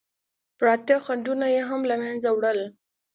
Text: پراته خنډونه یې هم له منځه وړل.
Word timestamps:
پراته 0.57 0.95
خنډونه 1.05 1.45
یې 1.55 1.61
هم 1.69 1.81
له 1.89 1.95
منځه 2.01 2.29
وړل. 2.33 2.59